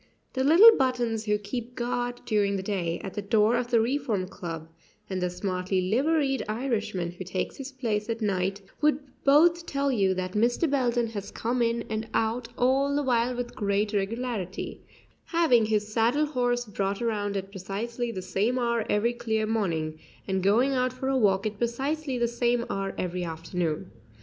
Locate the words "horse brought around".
16.25-17.37